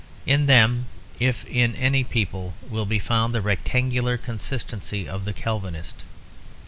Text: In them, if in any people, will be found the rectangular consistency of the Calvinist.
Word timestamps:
In 0.25 0.47
them, 0.47 0.87
if 1.19 1.45
in 1.45 1.75
any 1.75 2.03
people, 2.03 2.55
will 2.67 2.87
be 2.87 2.97
found 2.97 3.35
the 3.35 3.39
rectangular 3.43 4.17
consistency 4.17 5.07
of 5.07 5.25
the 5.25 5.31
Calvinist. 5.33 5.97